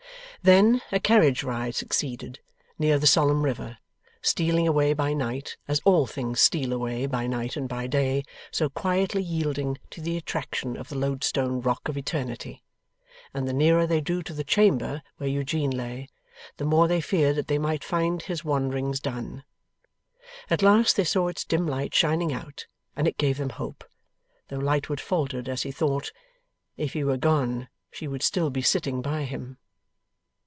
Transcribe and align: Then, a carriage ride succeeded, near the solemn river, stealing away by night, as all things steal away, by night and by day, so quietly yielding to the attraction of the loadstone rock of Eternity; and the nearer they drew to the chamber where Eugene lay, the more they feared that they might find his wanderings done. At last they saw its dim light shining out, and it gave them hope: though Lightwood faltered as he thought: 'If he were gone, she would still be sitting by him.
Then, 0.43 0.81
a 0.91 0.99
carriage 0.99 1.43
ride 1.43 1.75
succeeded, 1.75 2.39
near 2.79 2.97
the 2.97 3.05
solemn 3.05 3.43
river, 3.43 3.77
stealing 4.23 4.67
away 4.67 4.93
by 4.93 5.13
night, 5.13 5.55
as 5.67 5.81
all 5.85 6.07
things 6.07 6.41
steal 6.41 6.73
away, 6.73 7.05
by 7.05 7.27
night 7.27 7.55
and 7.55 7.69
by 7.69 7.85
day, 7.85 8.23
so 8.49 8.67
quietly 8.67 9.21
yielding 9.21 9.77
to 9.91 10.01
the 10.01 10.17
attraction 10.17 10.75
of 10.77 10.89
the 10.89 10.97
loadstone 10.97 11.61
rock 11.61 11.87
of 11.87 11.95
Eternity; 11.95 12.63
and 13.35 13.47
the 13.47 13.53
nearer 13.53 13.85
they 13.85 14.01
drew 14.01 14.23
to 14.23 14.33
the 14.33 14.43
chamber 14.43 15.03
where 15.17 15.29
Eugene 15.29 15.69
lay, 15.69 16.09
the 16.57 16.65
more 16.65 16.87
they 16.87 17.01
feared 17.01 17.35
that 17.35 17.45
they 17.47 17.59
might 17.59 17.83
find 17.83 18.23
his 18.23 18.43
wanderings 18.43 18.99
done. 18.99 19.43
At 20.49 20.63
last 20.63 20.95
they 20.95 21.03
saw 21.03 21.27
its 21.27 21.45
dim 21.45 21.67
light 21.67 21.93
shining 21.93 22.33
out, 22.33 22.65
and 22.95 23.07
it 23.07 23.19
gave 23.19 23.37
them 23.37 23.49
hope: 23.51 23.83
though 24.47 24.57
Lightwood 24.57 24.99
faltered 25.01 25.47
as 25.47 25.61
he 25.61 25.71
thought: 25.71 26.11
'If 26.77 26.93
he 26.93 27.03
were 27.03 27.17
gone, 27.17 27.67
she 27.91 28.07
would 28.07 28.23
still 28.23 28.49
be 28.49 28.63
sitting 28.63 29.03
by 29.03 29.25
him. 29.25 29.59